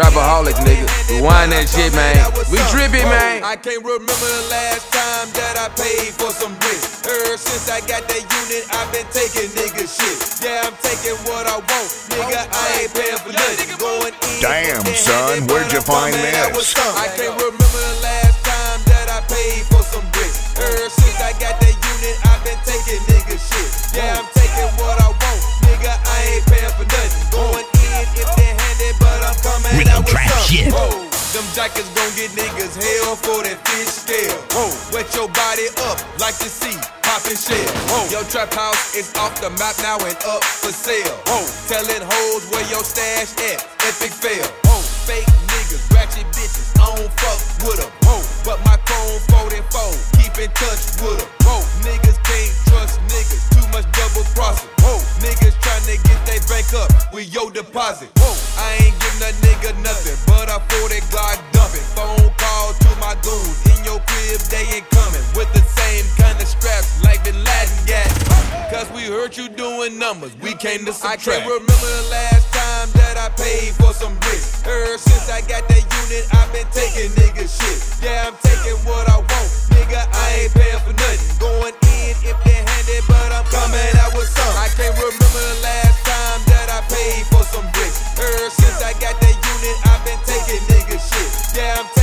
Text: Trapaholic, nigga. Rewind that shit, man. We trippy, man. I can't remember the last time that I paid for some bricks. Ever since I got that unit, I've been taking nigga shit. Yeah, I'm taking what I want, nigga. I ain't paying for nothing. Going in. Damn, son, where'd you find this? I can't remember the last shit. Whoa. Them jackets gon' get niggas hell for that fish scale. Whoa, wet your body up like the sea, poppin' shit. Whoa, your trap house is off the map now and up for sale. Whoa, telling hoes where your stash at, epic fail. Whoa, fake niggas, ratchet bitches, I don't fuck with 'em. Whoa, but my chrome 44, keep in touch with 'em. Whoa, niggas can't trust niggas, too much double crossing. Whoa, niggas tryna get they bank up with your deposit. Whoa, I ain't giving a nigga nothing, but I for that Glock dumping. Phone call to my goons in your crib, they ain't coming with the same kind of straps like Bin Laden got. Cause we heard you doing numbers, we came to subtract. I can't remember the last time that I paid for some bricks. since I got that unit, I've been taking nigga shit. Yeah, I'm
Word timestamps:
Trapaholic, 0.00 0.56
nigga. 0.64 0.88
Rewind 1.12 1.52
that 1.52 1.68
shit, 1.68 1.92
man. 1.92 2.16
We 2.48 2.56
trippy, 2.72 3.04
man. 3.04 3.44
I 3.44 3.52
can't 3.52 3.84
remember 3.84 4.08
the 4.08 4.48
last 4.48 4.88
time 4.88 5.28
that 5.36 5.60
I 5.60 5.68
paid 5.76 6.16
for 6.16 6.32
some 6.32 6.56
bricks. 6.56 7.04
Ever 7.04 7.36
since 7.36 7.68
I 7.68 7.84
got 7.84 8.08
that 8.08 8.24
unit, 8.24 8.64
I've 8.72 8.88
been 8.96 9.04
taking 9.12 9.52
nigga 9.52 9.84
shit. 9.84 10.16
Yeah, 10.40 10.64
I'm 10.64 10.72
taking 10.80 11.20
what 11.28 11.44
I 11.44 11.60
want, 11.60 11.88
nigga. 12.16 12.48
I 12.48 12.64
ain't 12.80 12.92
paying 12.96 13.20
for 13.20 13.36
nothing. 13.36 13.76
Going 13.76 14.16
in. 14.16 14.40
Damn, 14.40 14.88
son, 14.96 15.44
where'd 15.52 15.68
you 15.68 15.84
find 15.84 16.16
this? 16.16 16.72
I 16.80 17.04
can't 17.20 17.36
remember 17.36 17.60
the 17.60 18.00
last 18.00 18.19
shit. 30.46 30.72
Whoa. 30.72 31.08
Them 31.30 31.46
jackets 31.54 31.86
gon' 31.94 32.10
get 32.18 32.34
niggas 32.34 32.74
hell 32.74 33.14
for 33.14 33.46
that 33.46 33.62
fish 33.70 33.86
scale. 33.86 34.34
Whoa, 34.50 34.74
wet 34.90 35.06
your 35.14 35.30
body 35.30 35.70
up 35.86 36.02
like 36.18 36.34
the 36.42 36.50
sea, 36.50 36.74
poppin' 37.06 37.38
shit. 37.38 37.70
Whoa, 37.86 38.02
your 38.10 38.26
trap 38.26 38.50
house 38.50 38.98
is 38.98 39.14
off 39.14 39.38
the 39.38 39.46
map 39.62 39.78
now 39.78 40.02
and 40.02 40.18
up 40.26 40.42
for 40.42 40.74
sale. 40.74 41.14
Whoa, 41.30 41.46
telling 41.70 42.02
hoes 42.02 42.50
where 42.50 42.66
your 42.66 42.82
stash 42.82 43.30
at, 43.46 43.62
epic 43.86 44.10
fail. 44.10 44.42
Whoa, 44.66 44.82
fake 45.06 45.30
niggas, 45.54 45.86
ratchet 45.94 46.26
bitches, 46.34 46.74
I 46.82 46.98
don't 46.98 47.06
fuck 47.22 47.38
with 47.62 47.78
'em. 47.78 47.90
Whoa, 48.02 48.18
but 48.42 48.58
my 48.66 48.74
chrome 48.90 49.22
44, 49.30 49.94
keep 50.18 50.34
in 50.34 50.50
touch 50.58 50.98
with 50.98 51.22
'em. 51.22 51.30
Whoa, 51.46 51.62
niggas 51.86 52.18
can't 52.26 52.54
trust 52.66 52.98
niggas, 53.06 53.46
too 53.54 53.66
much 53.70 53.86
double 53.94 54.26
crossing. 54.34 54.66
Whoa, 54.82 54.98
niggas 55.22 55.54
tryna 55.62 55.94
get 56.02 56.18
they 56.26 56.42
bank 56.50 56.74
up 56.74 56.90
with 57.14 57.30
your 57.30 57.54
deposit. 57.54 58.10
Whoa, 58.18 58.34
I 58.58 58.82
ain't 58.82 58.98
giving 58.98 58.99
a 59.22 59.32
nigga 59.44 59.76
nothing, 59.82 60.16
but 60.26 60.48
I 60.48 60.58
for 60.68 60.88
that 60.88 61.04
Glock 61.12 61.38
dumping. 61.52 61.84
Phone 61.96 62.32
call 62.36 62.72
to 62.72 62.90
my 63.00 63.14
goons 63.22 63.60
in 63.68 63.84
your 63.84 64.00
crib, 64.08 64.40
they 64.48 64.64
ain't 64.76 64.88
coming 64.90 65.24
with 65.36 65.50
the 65.52 65.62
same 65.76 66.04
kind 66.16 66.40
of 66.40 66.48
straps 66.48 67.02
like 67.04 67.22
Bin 67.24 67.36
Laden 67.36 67.80
got. 67.86 68.08
Cause 68.72 68.90
we 68.92 69.02
heard 69.04 69.36
you 69.36 69.48
doing 69.48 69.98
numbers, 69.98 70.36
we 70.40 70.54
came 70.54 70.84
to 70.86 70.92
subtract. 70.92 71.28
I 71.28 71.42
can't 71.42 71.44
remember 71.44 71.90
the 72.00 72.08
last 72.10 72.46
time 72.52 72.88
that 72.94 73.16
I 73.18 73.28
paid 73.36 73.74
for 73.74 73.92
some 73.92 74.16
bricks. 74.20 74.62
since 88.50 88.82
I 88.82 88.92
got 88.98 89.14
that 89.20 89.36
unit, 89.36 89.76
I've 89.86 90.02
been 90.04 90.18
taking 90.26 90.62
nigga 90.66 90.98
shit. 90.98 91.56
Yeah, 91.56 91.78
I'm 91.78 91.99